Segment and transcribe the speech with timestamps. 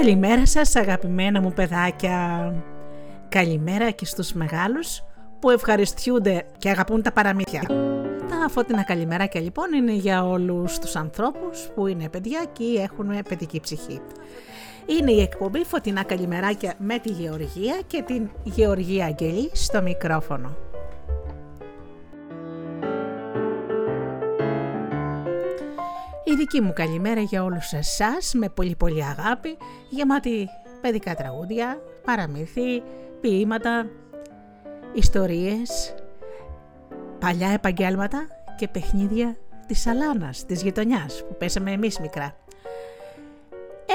[0.00, 2.52] Καλημέρα σας αγαπημένα μου παιδάκια.
[3.28, 5.02] Καλημέρα και στους μεγάλους
[5.40, 7.62] που ευχαριστιούνται και αγαπούν τα παραμύθια.
[8.28, 13.60] Τα φώτινα καλημεράκια λοιπόν είναι για όλους τους ανθρώπους που είναι παιδιά και έχουν παιδική
[13.60, 14.00] ψυχή.
[14.86, 20.69] Είναι η εκπομπή Φωτεινά Καλημεράκια με τη Γεωργία και την Γεωργία Αγγελή στο μικρόφωνο.
[26.30, 29.56] Η δική μου καλημέρα για όλους εσάς με πολύ πολύ αγάπη,
[29.88, 30.48] γεμάτη
[30.80, 32.82] παιδικά τραγούδια, παραμύθι,
[33.20, 33.86] ποίηματα,
[34.94, 35.94] ιστορίες,
[37.18, 42.36] παλιά επαγγέλματα και παιχνίδια της Αλάνας, της γειτονιάς που πέσαμε εμείς μικρά.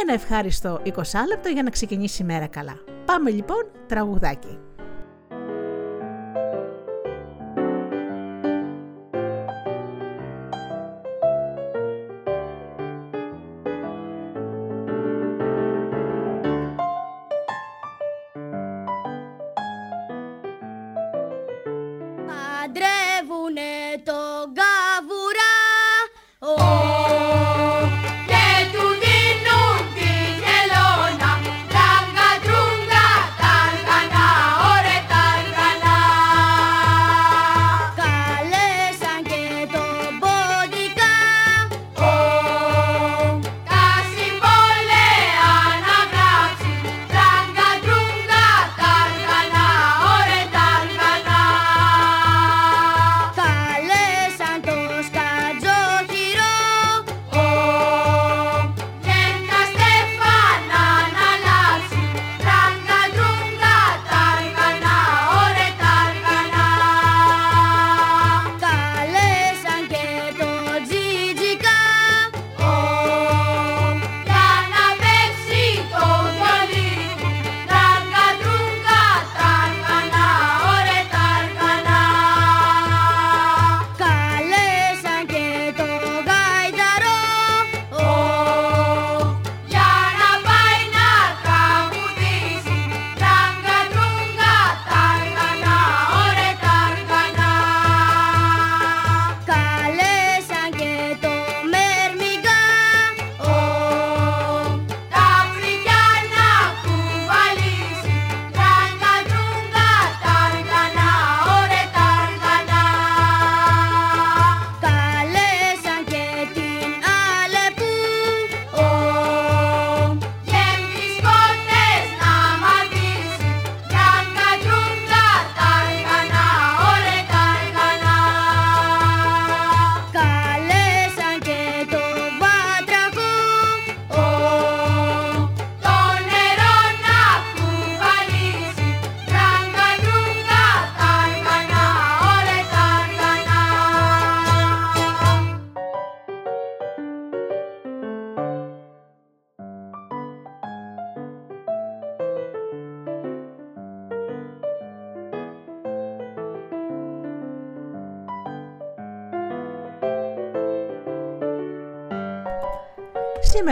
[0.02, 0.92] Ένα ευχάριστο 20
[1.28, 2.77] λεπτό για να ξεκινήσει η μέρα καλά.
[3.05, 4.60] Πάμε λοιπόν τραγουδάκι.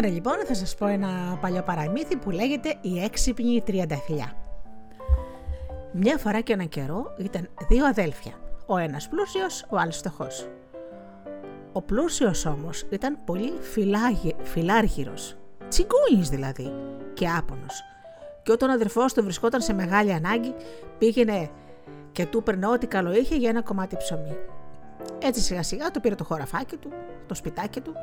[0.03, 4.33] Σήμερα λοιπόν θα σας πω ένα παλιό παραμύθι που λέγεται «Η έξυπνη τριανταφυλιά».
[5.91, 8.31] Μια φορά και έναν καιρό ήταν δύο αδέλφια,
[8.65, 10.47] ο ένας πλούσιος, ο άλλος φτωχός.
[11.71, 15.37] Ο πλούσιος όμως ήταν πολύ φιλάγε, φιλάργυρος,
[15.67, 16.73] τσιγκούνης δηλαδή
[17.13, 17.83] και άπονος.
[18.43, 20.53] Και όταν ο αδερφός του βρισκόταν σε μεγάλη ανάγκη
[20.97, 21.49] πήγαινε
[22.11, 24.37] και του έπαιρνε ό,τι καλό είχε για ένα κομμάτι ψωμί.
[25.21, 26.91] Έτσι σιγά σιγά του πήρε το χωραφάκι του,
[27.27, 27.93] το σπιτάκι του,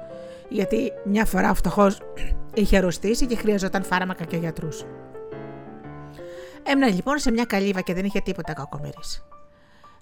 [0.49, 2.01] γιατί μια φορά ο φτωχός
[2.55, 4.69] είχε αρρωστήσει και χρειαζόταν φάρμακα και γιατρού.
[6.63, 9.25] Έμεινε λοιπόν σε μια καλύβα και δεν είχε τίποτα κακομοίρης.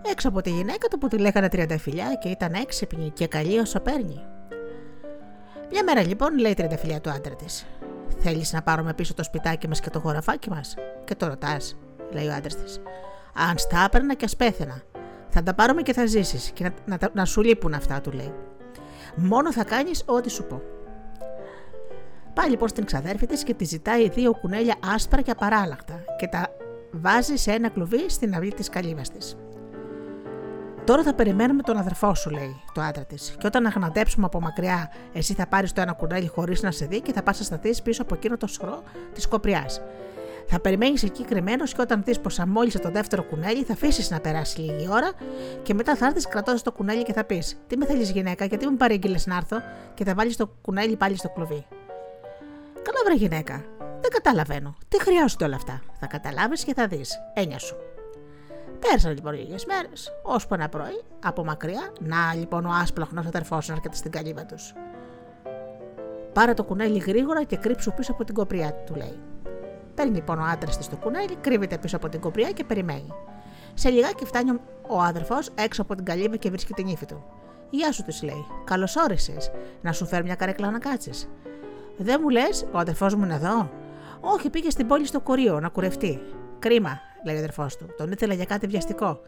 [0.03, 3.81] Έξω από τη γυναίκα του που τη λέγανε τριανταφυλιά και ήταν έξυπνη και καλή όσο
[3.81, 4.25] παίρνει.
[5.71, 7.67] Μια μέρα λοιπόν λέει η τριανταφυλιά του άντρα της:
[8.19, 10.75] Θέλεις να πάρουμε πίσω το σπιτάκι μας και το χωραφάκι μας,
[11.05, 11.77] και το ρωτάς,
[12.11, 12.81] λέει ο άντρας της.
[13.35, 14.83] Αν στα έπαιρνα και ας πέθαινα,
[15.29, 18.33] θα τα πάρουμε και θα ζήσεις και να, να, να σου λείπουν αυτά, του λέει.
[19.15, 20.63] Μόνο θα κάνεις ό,τι σου πω.
[22.35, 26.49] Πάει λοιπόν στην ξαδέρφη της και τη ζητάει δύο κουνέλια άσπρα και απαράλλαχτα και τα
[26.91, 29.37] βάζει σε ένα κλουβί στην αυλή της καλύβας της.
[30.85, 33.35] Τώρα θα περιμένουμε τον αδερφό σου, λέει το άντρα της.
[33.39, 37.01] Και όταν αγναντέψουμε από μακριά, εσύ θα πάρεις το ένα κουνέλι χωρίς να σε δει
[37.01, 38.83] και θα πας να σταθείς πίσω από εκείνο το σωρό
[39.15, 39.81] της κοπριάς.
[40.51, 44.21] Θα περιμένεις εκεί κρυμμένο και όταν δεις πως αμόλυσε το δεύτερο κουνέλι, θα αφήσεις να
[44.21, 45.11] περάσει λίγη ώρα
[45.63, 48.67] και μετά θα έρθεις κρατώντας το κουνέλι και θα πεις: Τι με θέλεις γυναίκα, γιατί
[48.67, 49.57] μου παρήγγειλες να έρθω
[49.95, 51.67] και θα βάλεις το κουνέλι πάλι στο κλουβί.
[52.83, 53.65] Καλά, βρε γυναίκα.
[53.79, 54.77] Δεν καταλαβαίνω.
[54.89, 55.81] Τι χρειάζονται όλα αυτά.
[56.01, 57.19] Θα καταλάβεις και θα δεις.
[57.35, 57.77] Έννοια σου.
[58.79, 63.75] Πέρασαν λοιπόν λίγες μέρες, ώσπου ένα πρωί, από μακριά, να λοιπόν ο άσπλαχνος αδερφό να
[63.75, 64.75] έρχεται στην καλύβα τους.
[66.33, 69.19] Πάρε το κουνέλι γρήγορα και κρύψου πίσω από την κοπριά, του λέει.
[69.99, 73.13] Παίρνει λοιπόν ο άντρας της το κουνέλι, κρύβεται πίσω από την κοπριά και περιμένει.
[73.75, 74.51] Σε λιγάκι φτάνει
[74.89, 77.25] ο άδερφο έξω από την καλύβα και βρίσκει την ύφη του.
[77.71, 78.47] Γεια σου, της λέει.
[78.65, 79.51] Καλώς όρισες.
[79.81, 81.29] Να σου φέρω μια καρέκλα να κάτσεις.
[81.97, 83.71] Δεν μου λες, ο αδερφός μου είναι εδώ;
[84.21, 86.21] Όχι, πήγε στην πόλη στο κορίο να κουρευτεί.
[86.59, 87.87] Κρίμα, λέει ο αδερφός του.
[87.97, 89.21] Τον ήθελα για κάτι βιαστικό.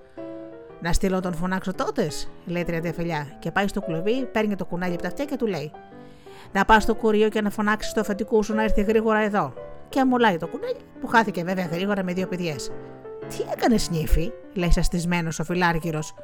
[0.81, 5.03] Να στείλω τον φωνάξω τότες, λέει τριαντεφελιά, και πάει στο κλουβί, παίρνει το κουνάλι από
[5.03, 5.73] τα αυτιά και του λέει:
[6.53, 9.53] Να πας στο κουρίο και να φωνάξεις το αφεντικού σου να έρθει γρήγορα εδώ.
[9.91, 12.71] Και αμολάει το κουνάλι, που χάθηκε βέβαια γρήγορα με δύο παιδιές.
[13.29, 16.15] Τι έκανε νύφη, λέει σαστισμένος ο φιλάργυρος.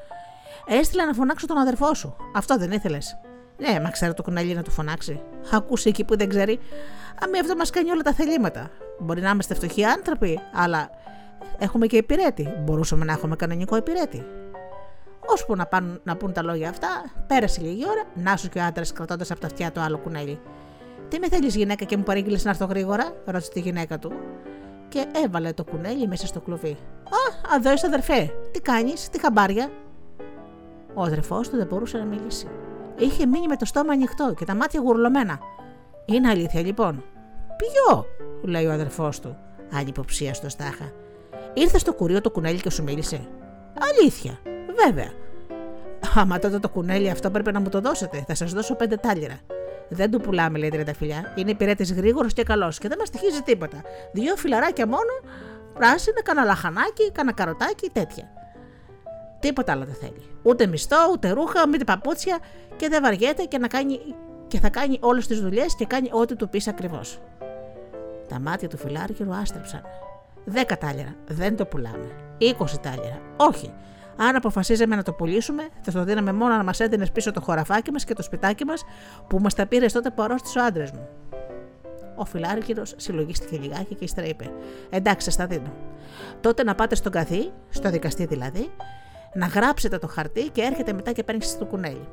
[0.66, 2.16] Έστειλα να φωνάξω τον αδερφό σου.
[2.34, 3.18] Αυτό δεν ήθελες.
[3.58, 5.20] Ναι, μα ξέρω το κουναλί να του φωνάξει.
[5.52, 6.58] Ακούσει εκεί που δεν ξέρει.
[7.24, 8.70] Αμή αυτό μας κάνει όλα τα θελήματα.
[8.98, 10.90] Μπορεί να είμαστε φτωχοί άνθρωποι, αλλά
[11.58, 12.48] έχουμε και υπηρέτη.
[12.64, 14.24] Μπορούσαμε να έχουμε κανονικό υπηρέτη.
[15.26, 16.88] Ώσπου να, πάνε, να πούν τα λόγια αυτά,
[17.26, 20.40] πέρασε λίγη ώρα, να σου και ο άντρας κρατώντας από τα αυτιά το άλλο κουνέλι.
[21.08, 24.12] Τι με θέλεις, γυναίκα, και μου παρήγγειλες να έρθω γρήγορα, ρώτησε τη γυναίκα του.
[24.88, 26.76] Και έβαλε το κουνέλι μέσα στο κλουβί.
[27.04, 29.70] Α, εδώ είσαι αδερφέ, τι κάνεις, τι χαμπάρια.
[30.94, 32.46] Ο αδερφός του δεν μπορούσε να μιλήσει.
[32.98, 35.38] Είχε μείνει με το στόμα ανοιχτό και τα μάτια γουρλωμένα.
[36.04, 37.04] Είναι αλήθεια λοιπόν.
[37.56, 38.06] Ποιο,
[38.42, 39.36] λέει ο αδερφός του,
[39.72, 40.92] ανυποψία στο στάχα.
[41.54, 43.28] Ήρθες στο κουρίο το κουνέλι και σου μίλησε.
[43.78, 44.38] Αλήθεια,
[44.84, 45.10] βέβαια.
[46.14, 48.24] Άμα τότε το κουνέλι αυτό πρέπει να μου το δώσετε.
[48.26, 49.38] Θα σας δώσω πέντε τάλιρα.
[49.88, 51.32] Δεν του πουλάμε, λέει φιλιά.
[51.34, 53.82] Είναι υπηρέτης γρήγορος και καλός και δεν μας τυχίζει τίποτα.
[54.12, 55.12] Δύο φιλαράκια μόνο,
[55.74, 58.30] πράσινα, κανένα λαχανάκι, κανένα καροτάκι, τέτοια.
[59.40, 60.22] Τίποτα άλλο δεν θέλει.
[60.42, 62.38] Ούτε μισθό, ούτε ρούχα, ούτε παπούτσια
[62.76, 64.00] και δεν βαριέται και, να κάνει,
[64.46, 67.18] και θα κάνει όλες τις δουλειές και κάνει ό,τι του πεις ακριβώς.
[68.28, 69.82] Τα μάτια του φιλάργυρου άστρεψαν.
[70.44, 71.14] Δέκα τάλιρα.
[71.26, 72.10] Δεν το πουλάμε.
[72.38, 73.20] Είκοσι τάλιρα.
[73.36, 73.72] Όχι.
[74.16, 77.90] Αν αποφασίζαμε να το πουλήσουμε, θα το δίναμε μόνο να μας έδινε πίσω το χωραφάκι
[77.92, 78.84] μας και το σπιτάκι μας
[79.28, 81.08] που μας τα πήρες τότε που αρρώστησε ο άντρας μου.
[82.16, 84.50] Ο φιλάργυρο συλλογίστηκε λιγάκι και ύστερα είπε:
[84.90, 85.72] Εντάξει, σας τα δίνω.
[86.40, 88.70] Τότε να πάτε στον καθή, στο δικαστή δηλαδή,
[89.34, 92.08] να γράψετε το χαρτί και έρχεται μετά και παίρνει στο κουνέλι.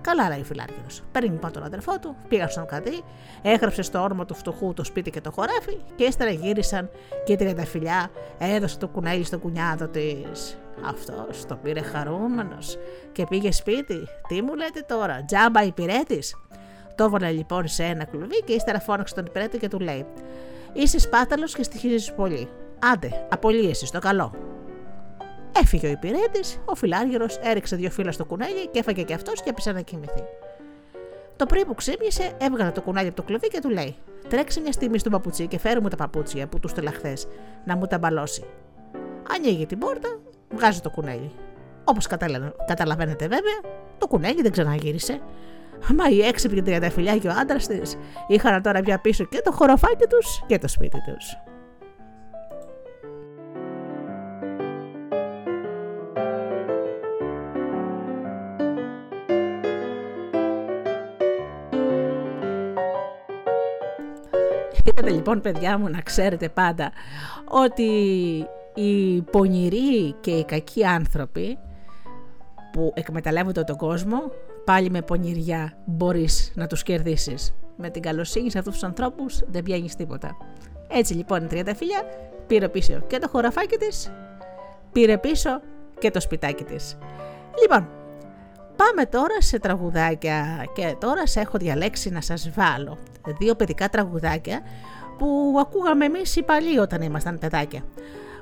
[0.00, 0.86] Καλά, λέει ο φιλάργυρο.
[1.12, 3.02] Παίρνει λοιπόν τον αδερφό του, πήγαν στον καδί,
[3.42, 6.90] έγραψε στο όρμα του φτωχού το σπίτι και το χωράφι και ύστερα γύρισαν
[7.24, 10.61] και η φιλιά έδωσε το κουνέλι στο κουνιάδο της.
[10.84, 12.78] Αυτό το πήρε χαρούμενος
[13.12, 14.08] και πήγε σπίτι.
[14.28, 16.36] Τι μου λέτε τώρα, τζάμπα υπηρέτης;
[16.94, 20.06] Το έβαλε λοιπόν σε ένα κλουβί και ύστερα φώναξε τον υπηρέτη και του λέει:
[20.72, 22.48] Είσαι σπάταλος και στοιχίζεις πολύ.
[22.92, 24.32] Άντε, απολύεσαι στο καλό.
[25.62, 29.50] Έφυγε ο υπηρέτης, ο φιλάργυρος έριξε δύο φύλλα στο κουνέλι και έφαγε και αυτός και
[29.50, 30.24] έπεσε να κοιμηθεί.
[31.36, 33.96] Το πρωί που ξύπνησε, έβγαλε το κουνάλι από το κλουβί και του λέει:
[34.28, 37.26] Τρέξε μια στιγμή στον παπουτσί και φέρε μου τα παπούτσια που του στείλα χθες,
[37.64, 38.44] να μου τα μπαλώσει.
[39.36, 40.18] Ανοίγει την πόρτα,
[40.54, 41.30] βγάζει το κουνέλι.
[41.84, 42.06] Όπως
[42.66, 43.60] καταλαβαίνετε βέβαια,
[43.98, 45.20] το κουνέλι δεν ξαναγύρισε.
[45.96, 47.96] Μα οι έξυπνοι τριανταφυλιά και ο άντρας της
[48.26, 51.36] είχαν τώρα πια πίσω και το χωροφάκι τους και το σπίτι τους.
[64.84, 66.92] Είδατε λοιπόν παιδιά μου να ξέρετε πάντα
[67.48, 67.90] ότι
[68.74, 71.58] οι πονηροί και οι κακοί άνθρωποι
[72.72, 74.18] που εκμεταλλεύονται τον κόσμο
[74.64, 77.54] πάλι με πονηριά μπορείς να τους κερδίσεις.
[77.76, 80.36] Με την καλοσύνη σε αυτούς τους ανθρώπους δεν πιάνεις τίποτα.
[80.88, 82.02] Έτσι λοιπόν η τριανταφύλια
[82.46, 84.12] πήρε πίσω και το χωραφάκι της,
[84.92, 85.60] πήρε πίσω
[85.98, 86.98] και το σπιτάκι της.
[87.60, 87.88] Λοιπόν,
[88.76, 92.98] πάμε τώρα σε τραγουδάκια και τώρα σε έχω διαλέξει να σας βάλω
[93.38, 94.60] δύο παιδικά τραγουδάκια
[95.18, 97.84] που ακούγαμε εμείς οι παλιοί όταν ήμασταν παιδάκια.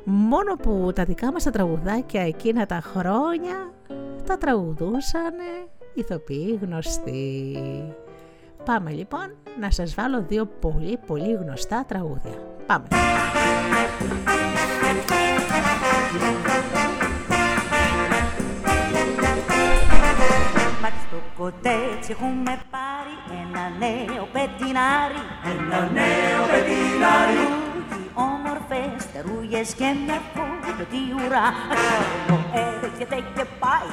[0.04, 3.72] Μόνο που τα δικά μας τα τραγουδάκια εκείνα τα χρόνια
[4.26, 5.34] τα τραγουδούσαν
[5.94, 7.58] ηθοποιοί γνωστοί.
[8.64, 12.34] Πάμε λοιπόν να σας βάλω δύο πολύ πολύ γνωστά τραγούδια.
[12.66, 12.86] Πάμε.
[21.40, 27.69] κοτέτσι έχουμε πάρει ένα νέο πετινάρι Ένα νέο πετινάρι Έχει
[28.14, 31.46] όμορφες τερούγες και μια φωτοτή ουρά.
[31.70, 32.36] Χρόνο
[32.68, 33.90] έρχεται και πάει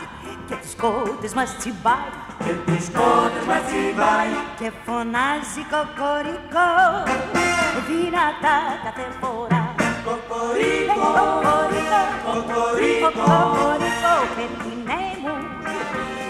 [0.47, 2.12] και τις κότες μας τσιμπάει.
[2.45, 4.33] Και τις κότες μας τσιμπάει.
[4.59, 6.69] Και φωνάζει κοκορικό.
[7.88, 9.63] Δυνατά κάθε φορά.
[10.07, 15.36] Κοκορικό, κοκορικό, κοκορικό, κοκορικό, πετινέ μου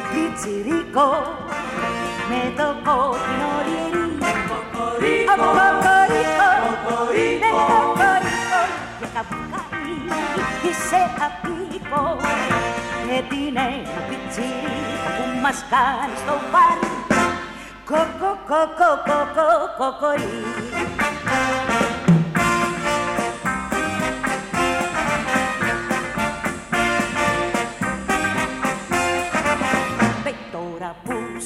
[0.10, 1.10] πιτσιρίκο
[2.29, 3.58] με το κόκκινο
[8.00, 8.62] κορίκο
[9.00, 10.00] και καβγάρι
[10.90, 12.04] σε απίκο
[13.08, 16.80] και την ένα πιτσίρικα που μας κάνει στο μπαρ
[17.90, 21.77] κοκο κοκο κοκο κοκορίκο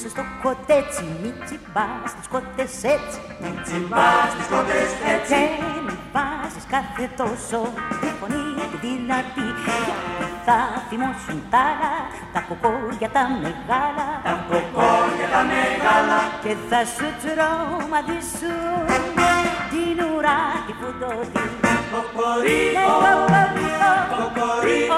[0.02, 3.20] κοκορί στο κοτέτσι, μη τσιμπάς τις κότες έτσι.
[3.42, 5.32] Μη τσιμπάς τις κότες έτσι.
[5.32, 5.42] Και
[5.86, 7.60] μη βάζεις κάθε τόσο
[8.02, 9.48] τη φωνή τη δυνατή.
[9.66, 10.58] Γιατί θα
[10.90, 11.94] θυμώσουν τα άλλα,
[12.34, 14.08] τα κοκόρια τα μεγάλα.
[14.28, 16.20] Τα κοκόρια τα μεγάλα.
[16.44, 18.86] Και θα σου τραυματίσουν
[19.72, 21.44] την ουρά τη φουντώτη.
[21.94, 24.98] Κοκορίκο, κοκορίκο, κοκορίκο,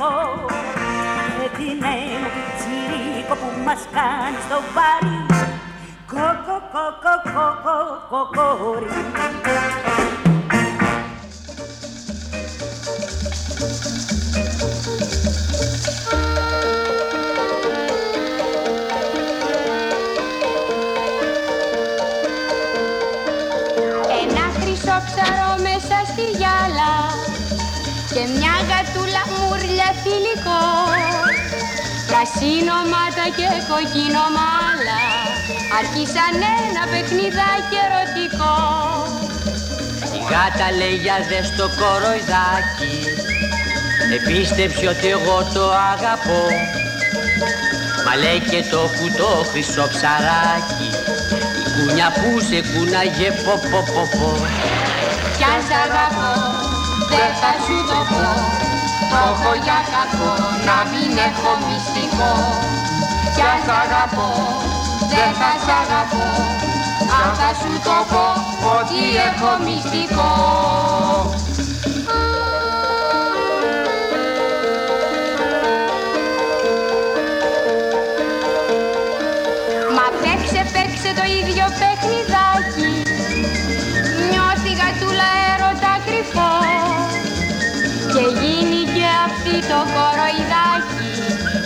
[0.00, 0.46] κοκορίκο,
[1.36, 1.70] παιδί
[2.20, 5.18] μου, πιτσιρίκο, που μας κάνεις στο βάρη.
[6.10, 7.78] Κοκο, κοκο, κοκο,
[8.10, 8.86] κοκόρι
[24.22, 26.92] Ένα χρυσό ψαρό μέσα στη γυάλα
[28.14, 30.62] και μια γατούλα μουρλια φιλικό.
[32.08, 35.02] Πρασίνωματα και κοκκίνο μάλα
[35.78, 36.34] Άρχισαν
[36.66, 38.54] ένα παιχνιδάκι ερωτικό.
[40.18, 42.96] Η γάτα λέει για δες το κοροϊδάκι
[44.16, 46.42] Επίστεψε ότι εγώ το αγαπώ
[48.04, 50.88] Μα λέει και το κουτό χρυσό ψαράκι
[51.62, 54.30] Η κούνια που σε κούναγε πω πω πω πω.
[55.36, 56.29] Κι αν σ' αγαπώ
[57.12, 58.24] δεν θα σου το πω.
[59.10, 60.32] Το έχω για κακό
[60.68, 62.32] να μην έχω μυστικό.
[63.34, 64.30] Κι αν σ' αγαπώ,
[65.12, 66.24] δεν θα σ' αγαπώ.
[67.20, 68.26] Αν θα σου το πω
[68.76, 70.89] ότι έχω μυστικό
[89.80, 91.08] το κοροϊδάκι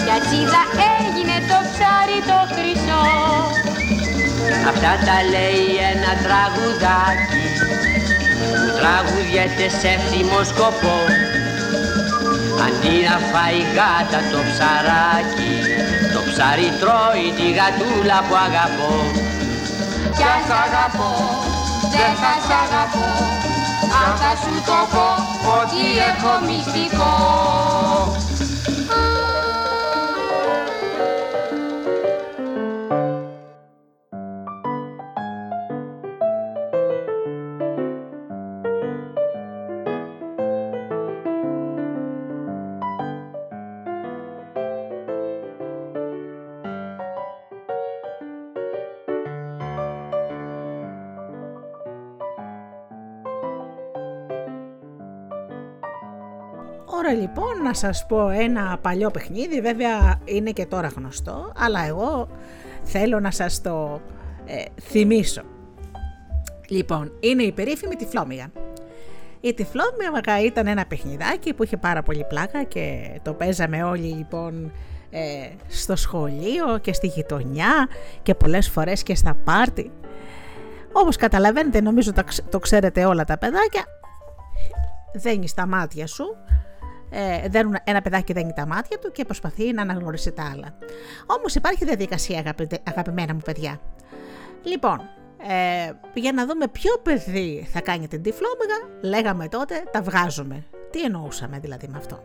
[0.05, 0.63] Κι ατσίδα
[0.99, 3.05] έγινε το ψάρι το χρυσό.
[4.71, 7.47] Αυτά τα λέει ένα τραγουδάκι
[8.59, 10.99] Που τραγουδιέται σε εύθυμο σκοπό.
[12.65, 15.55] Αντί να φάει γάτα το ψαράκι
[16.15, 18.95] Το ψάρι τρώει τη γατούλα που αγαπώ.
[20.17, 21.13] Κι αν σ' αγαπώ,
[21.95, 23.09] δεν θα σ' αγαπώ
[24.03, 25.09] αν θα σου το πω
[25.61, 27.13] ότι έχω μυστικό
[56.99, 62.29] Ώρα λοιπόν να σας πω ένα παλιό παιχνίδι, βέβαια είναι και τώρα γνωστό, αλλά εγώ
[62.83, 64.01] θέλω να σας το
[64.45, 65.43] ε, θυμίσω.
[66.69, 68.51] Λοιπόν, είναι η περίφημη τυφλόμυγα.
[69.41, 74.73] Η τυφλόμυγα ήταν ένα παιχνιδάκι που είχε πάρα πολύ πλάκα και το παίζαμε όλοι λοιπόν
[75.11, 77.89] ε, στο σχολείο και στη γειτονιά
[78.23, 79.91] και πολλές φορές και στα πάρτι.
[80.93, 82.13] Όπως καταλαβαίνετε νομίζω
[82.51, 83.85] το ξέρετε όλα τα παιδάκια,
[85.13, 86.37] δένεις τα μάτια σου
[87.15, 90.75] ε, δένουν, ένα παιδάκι δένει τα μάτια του και προσπαθεί να αναγνωρίσει τα άλλα.
[91.27, 93.81] Όμως υπάρχει διαδικασία, αγαπη, αγαπημένα μου παιδιά.
[94.63, 95.01] Λοιπόν,
[95.49, 100.65] ε, για να δούμε ποιο παιδί θα κάνει την τυφλόμυγα, λέγαμε τότε τα βγάζουμε.
[100.91, 102.23] Τι εννοούσαμε δηλαδή με αυτό.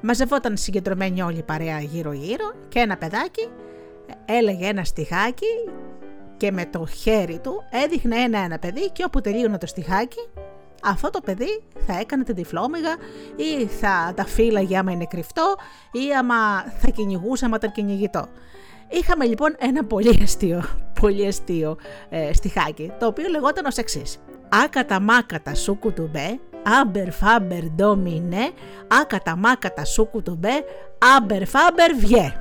[0.00, 3.48] Μαζευόταν συγκεντρωμένη όλη η παρέα γύρω-γύρω και ένα παιδάκι
[4.24, 5.46] έλεγε ένα στιχάκι
[6.36, 10.28] και με το χέρι του έδειχνε ένα-ένα παιδί και όπου τελείωνε το στιχάκι
[10.88, 12.96] αυτό το παιδί θα έκανε την τυφλόμυγα
[13.36, 15.54] ή θα τα φύλαγε άμα είναι κρυφτό
[15.92, 16.34] ή άμα
[16.78, 18.28] θα κυνηγούσε άμα ήταν κυνηγητό.
[18.88, 20.64] Είχαμε λοιπόν ένα πολύ αστείο,
[21.00, 21.76] πολύ αστείο
[22.08, 24.18] ε, στιχάκι, το οποίο λεγόταν ως εξής.
[24.48, 26.40] Άκατα μάκατα σου κουτουμπέ,
[26.80, 28.50] άμπερ φάμπερ ντόμινε,
[29.00, 30.64] άκατα μάκατα σου κουτουμπέ,
[31.16, 32.32] άμπερ φάμπερ βιέ.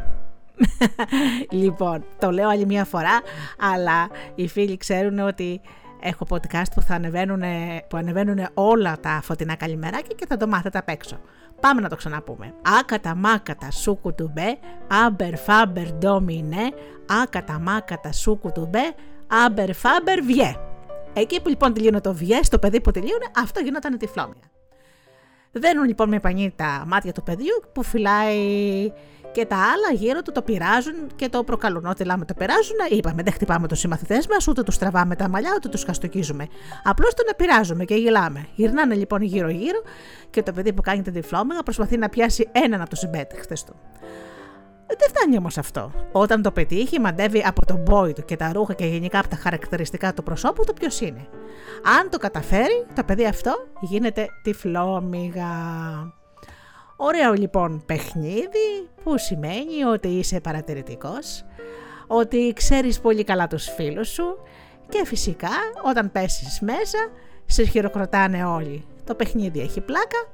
[1.61, 3.21] λοιπόν, το λέω άλλη μια φορά,
[3.59, 5.61] αλλά οι φίλοι ξέρουν ότι
[5.99, 7.41] Έχω podcast που, θα ανεβαίνουν,
[7.87, 11.19] που ανεβαίνουν όλα τα φωτεινά καλημεράκια και θα το μάθετε απ' έξω.
[11.59, 12.53] Πάμε να το ξαναπούμε.
[12.79, 14.57] Άκατα μάκατα σούκου του μπε,
[15.05, 16.71] άμπερ φάμπερ ντόμινε,
[17.23, 18.93] άκατα μάκατα σούκου του μπε,
[19.45, 20.55] άμπερ φάμπερ βιέ.
[21.13, 24.51] Εκεί που λοιπόν τελείωνε το βιέ, στο παιδί που τελείωνε, αυτό γινόταν τυφλόμια.
[25.51, 28.37] Δένουν λοιπόν με πανί τα μάτια του παιδιού που φυλάει
[29.37, 31.85] και τα άλλα γύρω του το πειράζουν και το προκαλούν.
[31.85, 35.51] Ό,τι λέμε το πειράζουν, είπαμε δεν χτυπάμε τους συμμαθητές μας, ούτε τους τραβάμε τα μαλλιά,
[35.55, 36.47] ούτε τους χαστοκίζουμε.
[36.83, 38.47] Απλώς τον πειράζουμε και γελάμε.
[38.55, 39.81] Γυρνάνε λοιπόν γύρω-γύρω
[40.29, 43.75] και το παιδί που κάνει την τυφλόμεγα προσπαθεί να πιάσει έναν από τους συμπέτεχτε του.
[44.87, 45.91] Δεν φτάνει όμως αυτό.
[46.11, 49.35] Όταν το πετύχει, μαντεύει από τον μπόι του και τα ρούχα και γενικά από τα
[49.35, 51.27] χαρακτηριστικά του προσώπου του ποιος είναι;
[51.99, 55.45] Αν το καταφέρει, το παιδί αυτό γίνεται τυφλόμυγα.
[56.99, 61.45] Ωραίο λοιπόν παιχνίδι που σημαίνει ότι είσαι παρατηρητικός,
[62.07, 64.37] ότι ξέρεις πολύ καλά τους φίλους σου
[64.89, 65.49] και φυσικά
[65.85, 66.97] όταν πέσεις μέσα
[67.45, 68.85] σε χειροκροτάνε όλοι.
[69.03, 70.29] Το παιχνίδι έχει πλάκα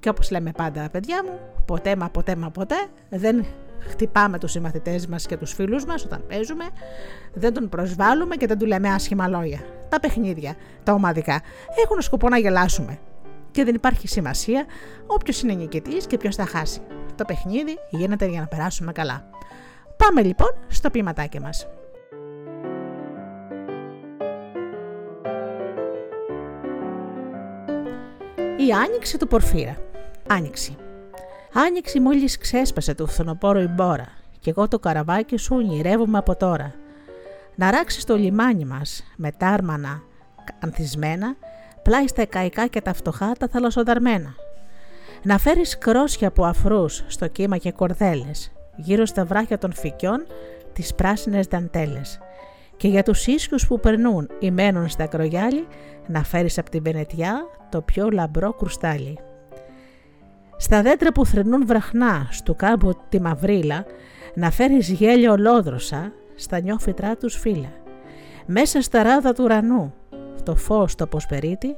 [0.00, 3.44] και όπως λέμε πάντα παιδιά μου, ποτέ μα ποτέ μα ποτέ δεν
[3.78, 6.64] χτυπάμε τους συμμαθητές μας και τους φίλους μας όταν παίζουμε,
[7.34, 9.60] δεν τον προσβάλλουμε και δεν του λέμε άσχημα λόγια.
[9.88, 11.42] Τα παιχνίδια, τα ομαδικά,
[11.84, 12.98] έχουν σκοπό να γελάσουμε
[13.50, 14.64] και δεν υπάρχει σημασία
[15.06, 16.80] όποιος είναι νικητής και ποιος θα χάσει.
[17.14, 19.30] Το παιχνίδι γίνεται για να περάσουμε καλά.
[19.96, 21.66] Πάμε λοιπόν στο ποιηματάκι μας.
[28.68, 29.76] Η άνοιξη του Πορφύρα.
[30.28, 30.76] Άνοιξη.
[31.52, 34.06] Άνοιξη μόλις ξέσπασε του φθονοπόρο η μπόρα
[34.40, 36.74] και εγώ το καραβάκι σου ονειρεύομαι από τώρα.
[37.54, 40.02] Να ράξεις το λιμάνι μας με τάρμανα
[40.60, 41.36] ανθισμένα
[41.90, 44.34] πλάι στα καϊκά και τα φτωχά τα θαλασσοδαρμένα.
[45.22, 50.26] Να φέρεις κρόσια από αφρούς στο κύμα και κορδέλες, γύρω στα βράχια των φυκιών
[50.72, 52.18] τις πράσινες δαντέλες.
[52.76, 55.66] Και για τους ίσιους που περνούν ή μένουν στα κρογιάλι,
[56.06, 59.18] να φέρεις από την Βενετιά το πιο λαμπρό κρουστάλι.
[60.56, 63.84] Στα δέντρα που θρυνούν βραχνά, στου κάμπου τη μαυρίλα,
[64.34, 67.72] να φέρεις γέλιο ολόδροσα, στα νιόφυτρά τους φύλλα.
[68.46, 69.94] Μέσα στα ράδα του ουρανού,
[70.42, 71.76] το φως το αποσπερίτη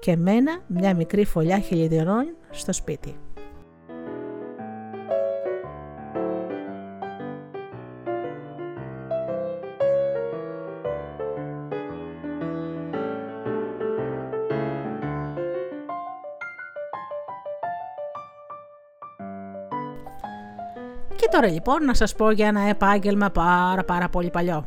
[0.00, 3.16] και μένα μια μικρή φωλιά χιλιδιονών στο σπίτι.
[21.16, 24.66] Και τώρα λοιπόν να σας πω για ένα επάγγελμα πάρα πάρα πολύ παλιό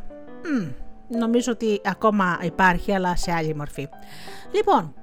[1.18, 3.88] νομίζω ότι ακόμα υπάρχει, αλλά σε άλλη μορφή.
[4.54, 4.94] Λοιπόν,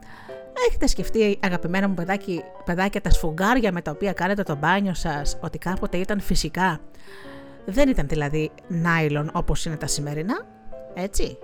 [0.69, 5.37] έχετε σκεφτεί, αγαπημένα μου παιδάκι, παιδάκια, τα σφουγγάρια με τα οποία κάνετε το μπάνιο σας,
[5.41, 6.79] ότι κάποτε ήταν φυσικά;
[7.65, 10.45] Δεν ήταν δηλαδή νάιλον όπως είναι τα σημερινά,
[10.93, 11.37] έτσι;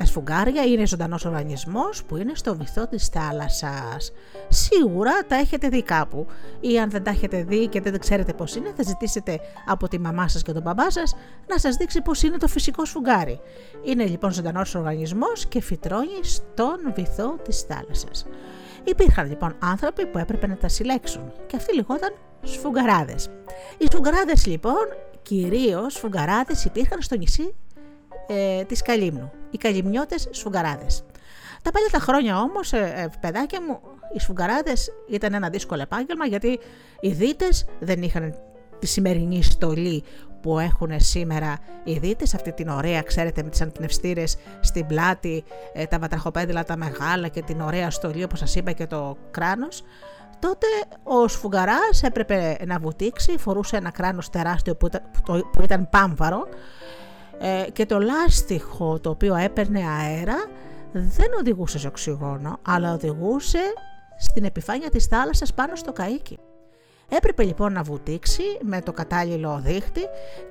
[0.00, 4.12] Τα σφουγγάρια είναι ζωντανός οργανισμός που είναι στο βυθό της θάλασσας.
[4.48, 6.26] Σίγουρα τα έχετε δει κάπου.
[6.60, 9.98] Ή αν δεν τα έχετε δει και δεν ξέρετε πώς είναι, θα ζητήσετε από τη
[9.98, 11.14] μαμά σας και τον μπαμπά σας
[11.48, 13.40] να σας δείξει πώς είναι το φυσικό σφουγγάρι.
[13.82, 18.26] Είναι λοιπόν ζωντανός οργανισμός και φυτρώνει στον βυθό της θάλασσας.
[18.84, 23.28] Υπήρχαν λοιπόν άνθρωποι που έπρεπε να τα συλλέξουν και αυτοί λεγόταν σφουγγαράδες.
[23.78, 24.86] Οι σφουγγαράδες λοιπόν,
[25.22, 27.54] κυρίως σφουγγαράδες υπήρχαν στο νησί
[28.26, 31.04] ε, της Καλύμνου, οι καλυμνιώτες σφουγγαράδες.
[31.62, 33.80] Τα παλιά τα χρόνια όμως, ε, ε, παιδάκια μου,
[34.14, 36.58] οι σφουγγαράδες ήταν ένα δύσκολο επάγγελμα γιατί
[37.00, 38.34] οι δίτες δεν είχαν
[38.78, 40.04] τη σημερινή στολή
[40.42, 45.84] που έχουν σήμερα οι δίτες, αυτή την ωραία, ξέρετε, με τις αντινευστήρες στην πλάτη, ε,
[45.84, 49.82] τα βατραχοπέδιλα τα μεγάλα και την ωραία στολή, όπως σας είπα, και το κράνος,
[50.38, 50.66] τότε
[51.02, 56.48] ο σφουγγαράς έπρεπε να βουτήξει, φορούσε ένα κράνος τεράστιο που ήταν, που ήταν πάμβαρο
[57.42, 60.48] ε, και το λάστιχο το οποίο έπαιρνε αέρα
[60.92, 63.58] δεν οδηγούσε σε οξυγόνο, αλλά οδηγούσε
[64.18, 66.36] στην επιφάνεια της θάλασσας πάνω στο καΐκι.
[67.08, 70.00] Έπρεπε λοιπόν να βουτήξει με το κατάλληλο δίχτυ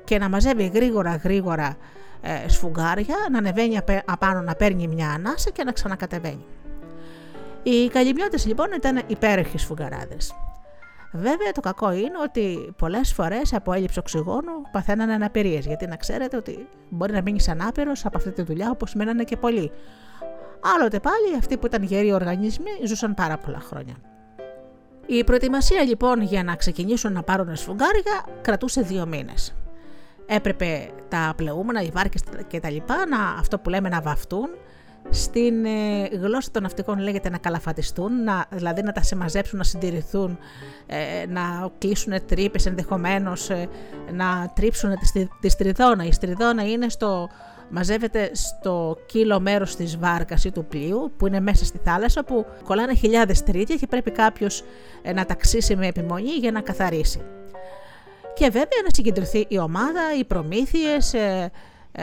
[0.03, 1.77] και να μαζεύει γρήγορα γρήγορα
[2.21, 6.45] ε, σφουγγάρια, να ανεβαίνει απάνω να παίρνει μια ανάσα και να ξανακατεβαίνει.
[7.63, 10.33] Οι καλυμιώτες λοιπόν ήταν υπέροχοι σφουγγαράδες.
[11.11, 15.65] Βέβαια το κακό είναι ότι πολλές φορές από έλλειψη οξυγόνου παθαίνανε αναπηρίες.
[15.65, 19.37] Γιατί να ξέρετε ότι μπορεί να μείνεις ανάπηρος από αυτή τη δουλειά όπως μένανε και
[19.37, 19.71] πολλοί.
[20.75, 23.95] Άλλοτε πάλι αυτοί που ήταν γεροί οργανισμοί ζούσαν πάρα πολλά χρόνια.
[25.05, 29.55] Η προετοιμασία λοιπόν για να ξεκινήσουν να πάρουν σφουγγάρια κρατούσε δύο μήνες.
[30.25, 34.49] Έπρεπε τα πλεούμενα, οι βάρκες και τα λοιπά, να, αυτό που λέμε να βαφτούν
[35.09, 40.37] στην ε, γλώσσα των ναυτικών λέγεται να καλαφατιστούν, να, δηλαδή να τα συμμαζέψουν, να συντηρηθούν,
[40.85, 43.69] ε, να κλείσουν τρύπες ενδεχομένως, ε,
[44.11, 46.03] να τρίψουν τη, τη στριδόνα.
[46.03, 47.29] Η στριδόνα είναι στο
[47.69, 52.45] μαζεύεται στο κύλο μέρος της βάρκας ή του πλοίου που είναι μέσα στη θάλασσα που
[52.63, 54.63] κολλάνε χιλιάδες τρίτια και πρέπει κάποιος
[55.15, 57.21] να ταξίσει με επιμονή για να καθαρίσει.
[58.33, 61.13] Και βέβαια να συγκεντρωθεί η ομάδα, οι προμήθειες,
[61.99, 62.01] ε,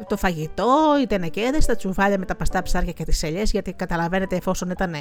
[0.00, 3.72] ε, το φαγητό, οι τενεκέδες, τα τσουβάλια με τα παστά ψάρια και τις ελιές, γιατί
[3.72, 4.94] καταλαβαίνετε εφόσον ήταν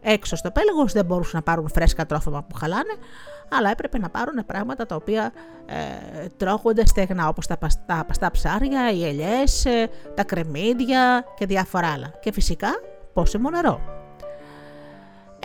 [0.00, 2.94] έξω στο πέλαγος δεν μπορούσαν να πάρουν φρέσκα τρόφιμα που χαλάνε,
[3.48, 5.32] αλλά έπρεπε να πάρουν πράγματα τα οποία
[5.66, 11.92] ε, τρώγονται στεγνά, όπως τα, παστά, παστά ψάρια, οι ελιές, ε, τα κρεμμύδια και διάφορα
[11.92, 12.12] άλλα.
[12.20, 12.68] Και φυσικά
[13.12, 13.80] πόσιμο νερό.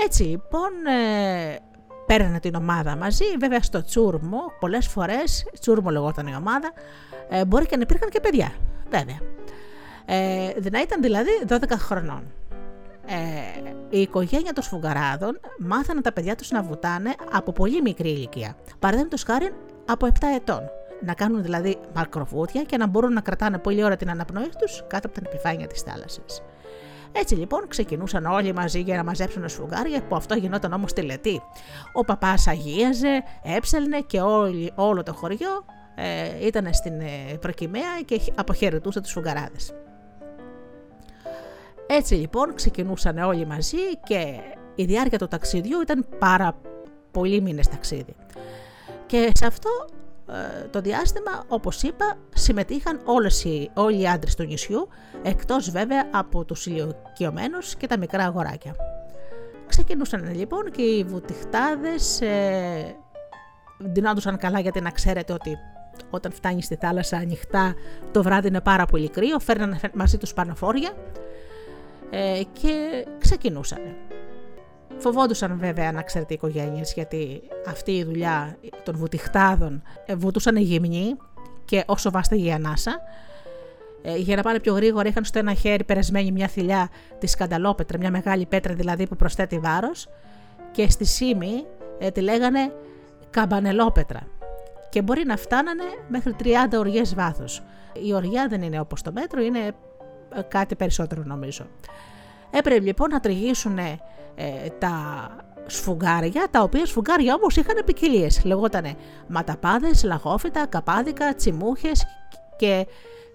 [0.05, 1.57] Έτσι λοιπόν ε,
[2.07, 6.71] παίρνανε την ομάδα μαζί, βέβαια στο τσούρμο, πολλές φορές, τσούρμο λεγόταν η ομάδα,
[7.29, 8.51] ε, μπορεί και να υπήρχαν και παιδιά,
[8.89, 9.19] βέβαια.
[10.05, 12.23] Ε, να ήταν δηλαδή 12 χρονών.
[13.05, 18.55] Ε, η οικογένεια των Σφουγγαράδων μάθανε τα παιδιά τους να βουτάνε από πολύ μικρή ηλικία.
[18.79, 19.53] Παραδείγματος χάρη
[19.85, 20.61] από 7 ετών.
[21.05, 25.07] Να κάνουν δηλαδή μακροβούτια και να μπορούν να κρατάνε πολλή ώρα την αναπνοή τους κάτω
[25.07, 26.41] από την επιφάνεια της θάλασσας.
[27.19, 31.41] Έτσι λοιπόν ξεκινούσαν όλοι μαζί για να μαζέψουν σφουγγάρια που αυτό γινόταν όμως τελετή.
[31.93, 38.21] Ο παπάς αγίαζε, έψελνε και όλη, όλο το χωριό ε, ήταν στην ε, προκυμαία και
[38.35, 39.73] αποχαιρετούσε τους σφουγγαράδες.
[41.87, 44.39] Έτσι λοιπόν ξεκινούσαν όλοι μαζί και
[44.75, 46.57] η διάρκεια του ταξιδιού ήταν πάρα
[47.11, 48.15] πολλοί μήνες ταξίδι.
[49.05, 49.96] Και σε αυτό ε,
[50.71, 54.87] το διάστημα, όπως είπα, συμμετείχαν όλες οι, όλοι οι άντρες του νησιού,
[55.23, 58.75] εκτός βέβαια από τους ηλικιωμένους και τα μικρά αγοράκια.
[59.67, 62.95] Ξεκινούσαν λοιπόν και οι βουτυχτάδες ε,
[63.83, 65.57] ντυνόντουσαν καλά γιατί να ξέρετε ότι
[66.09, 67.75] όταν φτάνει στη θάλασσα ανοιχτά
[68.11, 70.91] το βράδυ είναι πάρα πολύ κρύο, φέρναν μαζί τους πανοφόρια
[72.09, 73.79] ε, και ξεκινούσαν.
[74.97, 81.15] Φοβόντουσαν βέβαια να ξέρετε οι οικογένειες γιατί αυτή η δουλειά των βουτυχτάδων ε, βουτούσαν γυμνοί
[81.65, 83.01] και όσο βάσταγε η ανάσα.
[84.01, 87.97] Ε, για να πάνε πιο γρήγορα είχαν στο ένα χέρι περασμένη μια θηλιά της σκανταλόπετρα,
[87.97, 90.09] μια μεγάλη πέτρα δηλαδή που προσθέτει βάρος
[90.71, 91.65] και στη σήμη
[91.99, 92.73] ε, τη λέγανε
[93.29, 94.27] καμπανελόπετρα
[94.89, 97.63] και μπορεί να φτάνανε μέχρι 30 οριές βάθος.
[98.05, 99.59] Η οριά δεν είναι όπως το μέτρο, είναι
[100.35, 101.67] ε, κάτι περισσότερο νομίζω.
[102.51, 103.77] Έπρεπε λοιπόν να τριγύσουν
[104.37, 105.29] ε, τα
[105.65, 108.41] σφουγγάρια, τα οποία σφουγγάρια όμως είχαν ποικιλίες.
[108.43, 108.95] Λεγότανε
[109.27, 112.05] ματαπάδες, λαγόφυτα, καπάδικα, τσιμούχες
[112.55, 112.87] και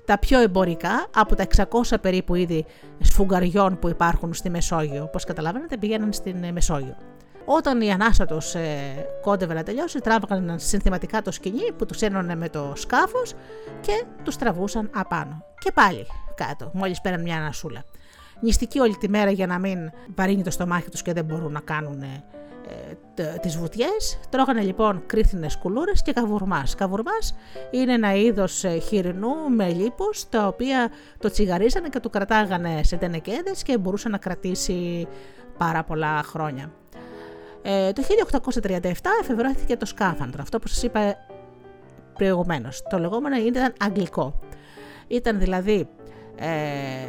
[0.05, 1.65] τα πιο εμπορικά από τα 600
[2.01, 2.67] περίπου είδη
[3.01, 5.03] σφουγγαριών που υπάρχουν στη Μεσόγειο.
[5.03, 6.97] Όπως καταλαβαίνετε πηγαίναν στην ε, Μεσόγειο.
[7.45, 8.69] Όταν η ανάσα τους ε,
[9.23, 13.35] κόντευε να τελειώσει, τράβαγαν συνθηματικά το σκηνή που τους ένωνε με το σκάφος
[13.81, 15.45] και τους τραβούσαν απάνω.
[15.59, 17.85] Και πάλι κάτω, μόλις πέραν μια ανασούλα.
[18.43, 21.61] Νηστικοί όλη τη μέρα για να μην βαρύνει το στομάχι τους και δεν μπορούν να
[21.61, 24.19] κάνουν ε, τις βουτιές.
[24.29, 26.75] Τρώγανε λοιπόν κρίθινες κουλούρες και καβουρμάς.
[26.75, 27.35] Καβουρμάς
[27.71, 32.97] είναι ένα είδος ε, χοιρινού με λίπος, τα οποία το τσιγαρίζανε και το κρατάγανε σε
[32.97, 35.09] τενεκέδες και μπορούσε να κρατήσει
[35.59, 36.73] πάρα πολλά χρόνια.
[37.63, 38.03] Ε, το
[38.63, 38.81] 1837
[39.21, 41.17] εφευρέθηκε το σκάφαντρο, αυτό που σας είπα
[42.15, 42.83] προηγουμένως.
[42.91, 44.41] Το λεγόμενο ήταν αγγλικό.
[45.07, 45.89] Ήταν δηλαδή
[46.37, 47.07] ε, ε,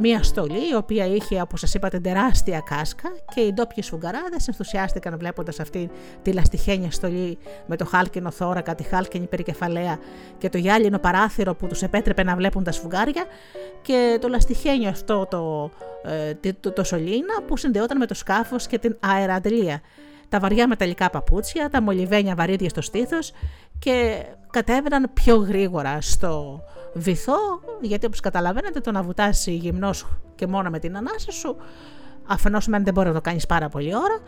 [0.00, 5.18] μια στολή η οποία είχε όπως σας είπατε τεράστια κάσκα και οι ντόπιοι σφουγγαράδες ενθουσιάστηκαν
[5.18, 5.90] βλέποντας αυτή
[6.22, 9.98] τη λαστιχένια στολή με το χάλκινο θώρακα, τη χάλκινη περικεφαλαία
[10.38, 13.24] και το γυάλινο παράθυρο που τους επέτρεπε να βλέπουν τα σφουγγάρια
[13.82, 15.70] και το λαστιχένιο αυτό το,
[16.10, 19.80] ε, το, το, σωλήνα που συνδεόταν με το σκάφος και την αεραντλία
[20.30, 23.32] τα βαριά μεταλλικά παπούτσια, τα μολυβένια βαρύδια στο στήθος
[23.80, 26.62] και κατέβαιναν πιο γρήγορα στο
[26.94, 31.56] βυθό, γιατί όπως καταλαβαίνετε το να βουτάσει γυμνός και μόνο με την ανάσα σου,
[32.26, 34.18] αφενός μεν δεν μπορεί να το κάνεις πάρα πολύ ώρα,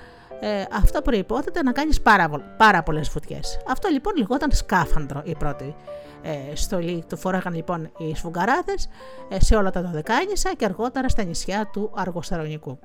[0.40, 3.58] ε, αυτό προϋπόθεται να κάνεις πάρα, πάρα πολλές βουτιές.
[3.68, 5.74] Αυτό λοιπόν λιγόταν σκάφαντρο η πρώτη
[6.22, 7.04] ε, στολή.
[7.08, 8.88] Το φοράγαν λοιπόν οι σφουγγαράδες
[9.28, 12.78] ε, σε όλα τα δωδεκάνησα και αργότερα στα νησιά του Αργοσταρονικού.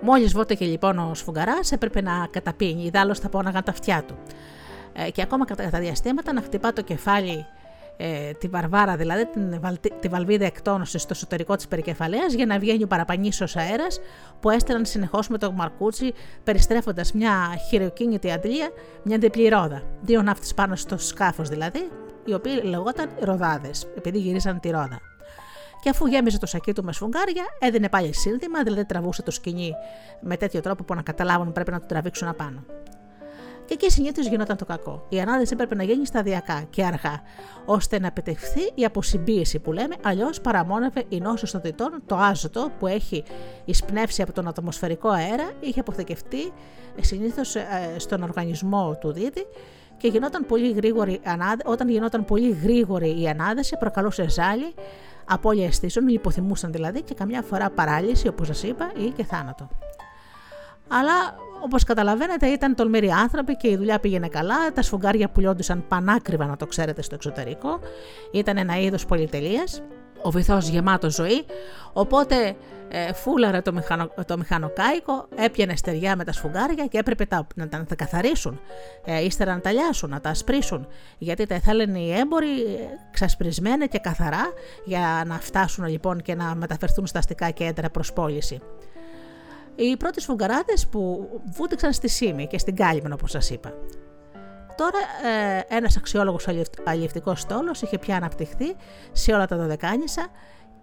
[0.00, 4.14] Μόλις βότεκε λοιπόν ο Σφουγγαράς, έπρεπε να καταπίνει, ιδάλω θα πόναγαν τα αυτιά του.
[4.92, 7.46] Ε, και ακόμα κατά τα διαστήματα να χτυπά το κεφάλι
[7.96, 9.60] ε, τη βαρβάρα, δηλαδή την,
[10.00, 14.00] τη βαλβίδα εκτόνωση στο εσωτερικό της περικεφαλαίας για να βγαίνει ο παραπανήσιο αέρας
[14.40, 17.32] που έστελναν συνεχώς με το μαρκούτσι, περιστρέφοντας μια
[17.68, 18.70] χειροκίνητη αντλία,
[19.02, 19.82] μια διπλή ρόδα.
[20.00, 21.90] Δύο ναύτες πάνω στο σκάφος δηλαδή,
[22.24, 25.00] οι οποίοι λεγόταν ροδάδες, επειδή γυρίζαν τη ρόδα
[25.82, 29.72] και αφού γέμιζε το σακί του με σφουγγάρια, έδινε πάλι σύνθημα, δηλαδή τραβούσε το σκηνή
[30.20, 32.64] με τέτοιο τρόπο που να καταλάβουν πρέπει να το τραβήξουν απάνω.
[33.72, 35.06] Και εκεί συνήθως γινόταν το κακό.
[35.08, 37.22] Η ανάδυση έπρεπε να γίνει σταδιακά και αργά,
[37.64, 42.70] ώστε να επιτευχθεί η αποσυμπίεση που λέμε, αλλιώς παραμόνευε η νόσο των διτών, το άζωτο
[42.78, 43.24] που έχει
[43.64, 46.52] εισπνεύσει από τον ατμοσφαιρικό αέρα, είχε αποθηκευτεί
[47.00, 47.64] συνήθως ε,
[47.96, 49.46] στον οργανισμό του δίτη
[49.96, 54.74] και γινόταν πολύ γρήγορη, ανάδε- όταν γινόταν πολύ γρήγορη η ανάδεση προκαλούσε ζάλι,
[55.24, 59.68] απώλεια αισθήσεων, λιποθυμούσαν δηλαδή και καμιά φορά παράλυση όπως σας είπα ή και θάνατο.
[60.88, 64.72] Αλλά όπως καταλαβαίνετε ήταν τολμηροί άνθρωποι και η δουλειά πήγαινε καλά.
[64.74, 67.80] Τα σφουγγάρια πουλιόντουσαν πανάκριβα, να το ξέρετε, στο εξωτερικό.
[68.32, 69.82] Ήταν ένα είδος πολυτελείας.
[70.22, 71.44] Ο βυθός γεμάτο ζωή.
[71.92, 72.56] Οπότε
[72.88, 77.68] ε, φούλαρε το, μηχανο, το μηχανοκάικο, έπιανε στεριά με τα σφουγγάρια και έπρεπε τα, να,
[77.68, 78.60] τα, να τα καθαρίσουν.
[79.04, 80.86] Ε, ύστερα να τα λιάσουν, να τα ασπρίσουν.
[81.18, 82.78] Γιατί τα ήθελαν οι έμποροι ε,
[83.10, 84.52] ξασπρισμένα και καθαρά
[84.84, 88.60] για να φτάσουν λοιπόν και να μεταφερθούν στα αστικά κέντρα προς πώληση
[89.74, 93.74] οι πρώτες φουγκαράδε που βούτυξαν στη Σίμη και στην Κάλυμνο, όπως σας είπα.
[94.76, 94.98] Τώρα
[95.68, 96.48] ε, ένας αξιόλογος
[96.84, 98.76] αλληλευτικός στόλος είχε πια αναπτυχθεί
[99.12, 100.26] σε όλα τα Δωδεκάνησα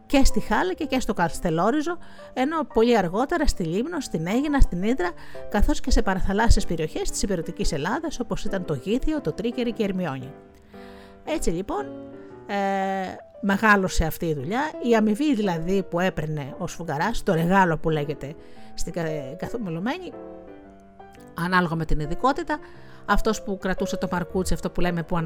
[0.05, 1.97] και στη Χάλκη και στο Καστελόριζο,
[2.33, 5.11] ενώ πολύ αργότερα στη Λίμνο, στην Αίγινα, στην Ήδρα,
[5.49, 9.81] καθώς και σε παραθαλάσσιες περιοχές της υπηρετικής Ελλάδας, όπως ήταν το Γήθιο, το Τρίκερι και
[9.81, 10.31] η Ερμιόνη.
[11.25, 11.85] Έτσι λοιπόν,
[12.47, 12.55] ε,
[13.41, 18.35] μεγάλωσε αυτή η δουλειά, η αμοιβή δηλαδή που έπαιρνε ο Σφουγγαράς, το ρεγάλο που λέγεται
[18.79, 18.93] στην
[19.37, 20.11] καθομιλωμένη,
[21.33, 22.59] ανάλογα με την ειδικότητα,
[23.05, 25.21] αυτός που κρατούσε το παρκούτσι, αυτό που λέμε που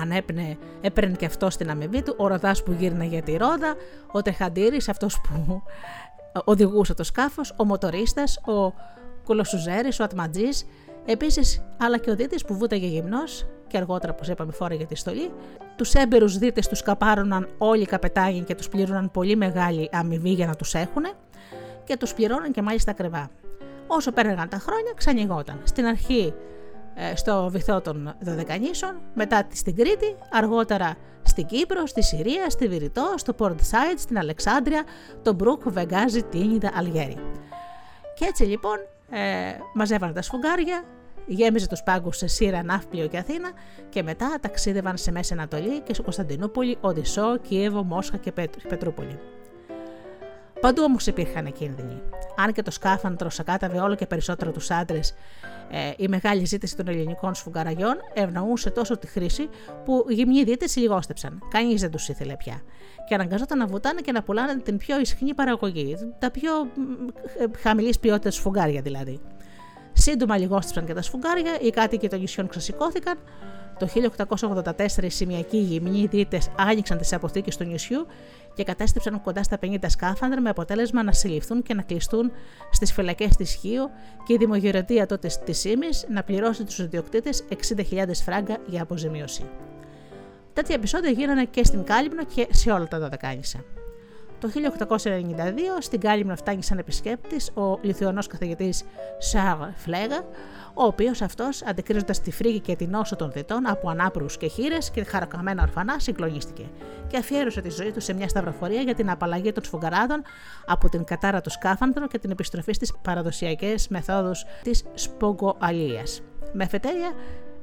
[0.00, 3.74] ανέπνε, έπαιρνε και αυτό στην αμοιβή του, ο ροδάς που γύρνε για τη ρόδα,
[4.12, 5.62] ο τεχαντήρης, αυτός που
[6.44, 8.72] οδηγούσε το σκάφος, ο μοτορίστας, ο
[9.24, 10.48] κολοσουζέρης, ο ατματζή,
[11.06, 15.30] επίσης αλλά και ο δίτη που βούταγε γυμνός και αργότερα, όπως είπαμε, φόρεγε τη στολή.
[15.76, 20.46] Τους έμπειρους δίτε τους καπάρωναν όλοι οι καπετάγοι και τους πλήρωναν πολύ μεγάλη αμοιβή για
[20.46, 21.04] να τους έχουν
[21.84, 23.30] και τους πληρώναν και μάλιστα ακριβά.
[23.86, 25.60] Όσο πέραγαν τα χρόνια, ξανηγόταν.
[25.64, 26.34] Στην αρχή
[26.94, 33.14] ε, στο βυθό των Δωδεκανήσων, μετά στην Κρήτη, αργότερα στην Κύπρο, στη Συρία, στη Βηρητό,
[33.16, 34.84] στο Port Said, στην Αλεξάνδρεια,
[35.22, 37.16] τον Μπρούκ, Βεγγάζι, Τίνιδα, Αλγέρι.
[38.14, 38.76] Και έτσι λοιπόν
[39.10, 39.20] ε,
[39.74, 40.84] μαζεύαν τα σφουγγάρια,
[41.26, 43.50] γέμιζε τους πάγκους σε Σύρα, Ναύπλιο και Αθήνα
[43.88, 48.32] και μετά ταξίδευαν σε Μέση Ανατολή και σε Κωνσταντινούπολη, Οδυσσό, Κιέβο, Μόσχα και
[48.68, 49.18] Πετρούπολη.
[50.62, 52.02] Παντού όμως υπήρχαν κίνδυνοι.
[52.36, 55.14] Αν και το σκάφαντρο σακάταβε όλο και περισσότερο τους άντρες,
[55.70, 59.48] ε, η μεγάλη ζήτηση των ελληνικών σφουγγαραγιών ευνοούσε τόσο τη χρήση
[59.84, 61.42] που οι γυμνοί δίτε λιγόστεψαν.
[61.50, 62.62] Κανείς δεν τους ήθελε πια.
[63.08, 66.50] Και αναγκαζόταν να βουτάνε και να πουλάνε την πιο ισχυρή παραγωγή, τα πιο
[67.62, 69.20] χαμηλής ποιότητας σφουγγάρια δηλαδή.
[69.92, 73.18] Σύντομα λιγόστεψαν και τα σφουγγάρια, οι κάτοικοι των νησιών ξεσηκώθηκαν.
[73.82, 73.88] Το
[74.96, 78.06] 1884 οι σημειακοί γυμνοί δίτε άνοιξαν τις αποθήκες του νησιού
[78.54, 82.32] και κατέστρεψαν κοντά στα 50 σκάφανδρα με αποτέλεσμα να συλληφθούν και να κλειστούν
[82.70, 83.90] στις φυλακές της Χίου
[84.26, 87.44] και η δημογενειοτία τότε της Σίμη να πληρώσει τους ιδιοκτήτες
[87.76, 89.44] 60.000 φράγκα για αποζημίωση.
[90.52, 93.64] Τέτοια επεισόδια γίνανε και στην Κάλυμνο και σε όλα τα Δωδεκάνησα.
[94.42, 94.50] Το
[94.88, 94.98] 1892
[95.78, 98.84] στην Κάλυμνο φτάνει σαν επισκέπτης ο Λιθουανός καθηγητής
[99.18, 100.18] Σαρ Φλέγα,
[100.74, 104.90] ο οποίος αυτός, αντικρίζοντας τη φρίγη και την όσο των διτών από ανάπρου και χείρες
[104.90, 106.70] και χαρακαμένα ορφανά, συγκλονίστηκε
[107.06, 110.22] και αφιέρωσε τη ζωή του σε μια σταυροφορία για την απαλλαγή των σφουγγαράδων
[110.66, 116.02] από την κατάρα του σκάφανδρο και την επιστροφή στις παραδοσιακές μεθόδους της σπογκοαλία.
[116.52, 116.68] Με,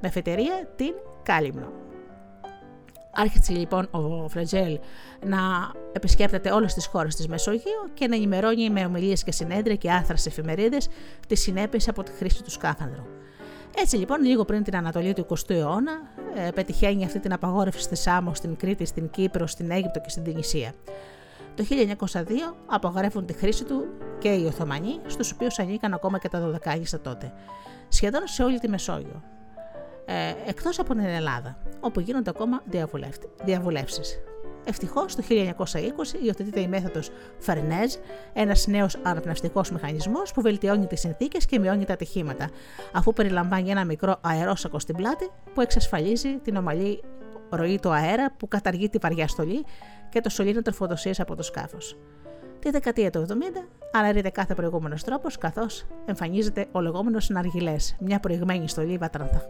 [0.02, 1.88] με φετερία την Κάλυμνο.
[3.12, 4.80] Άρχισε λοιπόν ο Φρετζέλ
[5.26, 5.38] να
[5.91, 10.22] επισκέπτεται όλες τις χώρες της Μεσογείου και να ενημερώνει με ομιλίες και συνέδρια και άθρας
[10.22, 10.88] σε εφημερίδες
[11.28, 13.04] τις συνέπειες από τη χρήση του σκάφανδρου.
[13.78, 15.91] Έτσι λοιπόν, λίγο πριν την Ανατολή του 20ου αιώνα,
[16.36, 20.24] ε, πετυχαίνει αυτή την απαγόρευση στη Σάμο, στην Κρήτη, στην Κύπρο, στην Αίγυπτο και στην
[20.24, 20.74] Τινησία.
[21.56, 23.86] Το 1902 απαγορεύουν τη χρήση του
[24.19, 27.34] και οι Οθωμανοί, στους οποίους ανήκαν ακόμα και τα Δωδεκάγιστα τότε,
[27.88, 29.24] σχεδόν σε όλη τη Μεσόγειο
[30.12, 32.62] ε, εκτός από την Ελλάδα, όπου γίνονται ακόμα
[33.43, 34.19] διαβουλεύσεις.
[34.65, 37.93] Ευτυχώς το 1920 υιοθετείται η μέθοδος Φαρνέζ,
[38.34, 42.50] ένας νέος αναπνευστικός μηχανισμός που βελτιώνει τις συνθήκες και μειώνει τα ατυχήματα,
[42.93, 47.04] αφού περιλαμβάνει ένα μικρό αερόσακο στην πλάτη που εξασφαλίζει την ομαλή
[47.50, 49.65] ροή του αέρα που καταργεί τη βαριά στολή
[50.10, 51.98] και το σωλήνο τροφοδοσίας από το σκάφος.
[52.60, 53.34] Τη δεκαετία του 70
[53.91, 59.00] αναρρείται κάθε προηγούμενος τρόπος, καθώς εμφανίζεται ο λεγόμενος Ναργιλές, μια προηγμένη στολή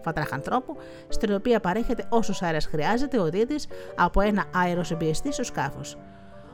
[0.04, 3.56] βατραχανθρώπου, στην οποία παρέχεται όσο αέρας χρειάζεται ο δίδυ
[3.96, 5.98] από ένα αεροσυμπιεστή στο σκάφος.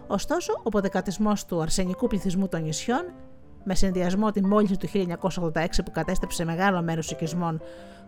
[0.07, 3.13] Ωστόσο, ο ποδεκατισμός του αρσενικού πληθυσμού των νησιών,
[3.63, 7.61] με συνδυασμό τη μόλυνση του 1986 που κατέστρεψε μεγάλο μέρος οικισμών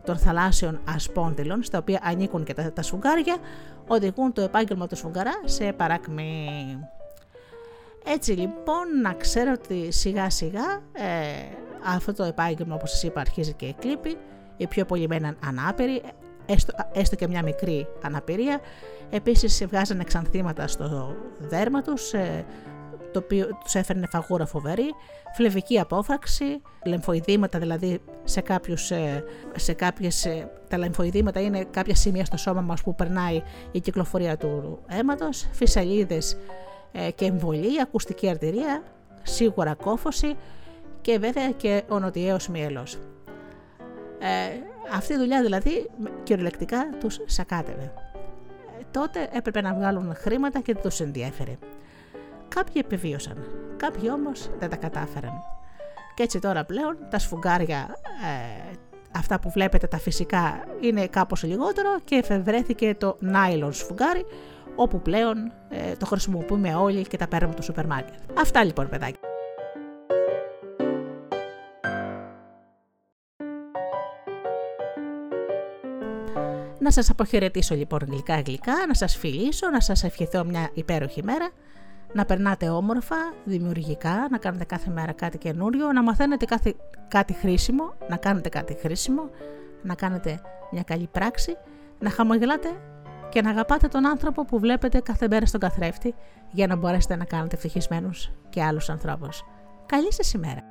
[0.03, 3.37] των θαλάσσιων ασπόντιλων, στα οποία ανήκουν και τα, τα σφουγγάρια,
[3.87, 6.47] οδηγούν το επάγγελμα του σφουγγαρά σε παράκμη.
[8.13, 11.03] Έτσι λοιπόν να ξέρω ότι σιγά σιγά ε,
[11.95, 14.17] αυτό το επάγγελμα όπως σας είπα αρχίζει και εκλείπει,
[14.57, 16.01] οι πιο πολλοί μέναν ανάπηροι,
[16.45, 18.59] έστω, έστω και μια μικρή αναπηρία.
[19.09, 22.45] Επίσης βγάζανε εξανθήματα στο δέρμα τους, ε,
[23.11, 24.93] το οποίο τους έφερνε φαγούρα φοβερή,
[25.35, 29.23] φλεβική απόφραξη, λεμφοειδήματα δηλαδή σε, κάποιους, ε,
[29.55, 33.41] σε κάποιες, ε, τα λεμφοειδήματα είναι κάποια σημεία στο σώμα μας που περνάει
[33.71, 36.37] η κυκλοφορία του αίματος, φυσαλίδες ε,
[37.15, 38.83] και εμβολή, ακουστική αρτηρία,
[39.23, 40.35] σίγουρα κόφωση
[41.01, 42.97] και βέβαια και ο νοτιαίος μυελός.
[44.19, 44.27] Ε,
[44.93, 45.89] αυτή η δουλειά δηλαδή
[46.23, 47.93] κυριολεκτικά τους σακάτευε.
[48.91, 51.57] τότε έπρεπε να βγάλουν χρήματα και δεν τους ενδιέφερε.
[52.47, 53.45] Κάποιοι επιβίωσαν,
[53.77, 55.33] κάποιοι όμως δεν τα κατάφεραν.
[56.15, 57.97] Και έτσι τώρα πλέον τα σφουγγάρια,
[58.71, 58.75] ε,
[59.11, 64.25] αυτά που βλέπετε τα φυσικά, είναι κάπως λιγότερο και εφευρέθηκε το nylon σφουγγάρι,
[64.79, 68.19] όπου πλέον ε, το χρησιμοποιούμε όλοι και τα παίρνουμε από το σούπερ μάρκετ.
[68.39, 69.19] Αυτά λοιπόν παιδάκι.
[76.79, 81.49] Να σας αποχαιρετήσω λοιπόν γλυκά γλυκά, να σας φιλήσω, να σας ευχηθώ μια υπέροχη μέρα
[82.13, 86.75] να περνάτε όμορφα, δημιουργικά, να κάνετε κάθε μέρα κάτι καινούριο, να μαθαίνετε κάθε,
[87.07, 89.29] κάτι χρήσιμο, να κάνετε κάτι χρήσιμο,
[89.81, 91.57] να κάνετε μια καλή πράξη,
[91.99, 92.69] να χαμογελάτε
[93.29, 96.15] και να αγαπάτε τον άνθρωπο που βλέπετε κάθε μέρα στον καθρέφτη
[96.51, 99.43] για να μπορέσετε να κάνετε ευτυχισμένους και άλλους ανθρώπους.
[99.85, 100.66] Καλή σας ημέρα!